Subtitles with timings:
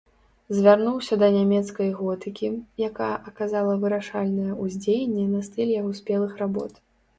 [0.59, 2.49] Звярнуўся да нямецкай готыкі,
[2.87, 6.85] якая аказала вырашальнае ўздзеянне на стыль яго спелых работ.